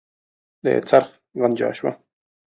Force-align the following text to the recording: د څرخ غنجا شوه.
د 0.63 0.65
څرخ 0.89 1.09
غنجا 1.39 1.69
شوه. 1.77 1.91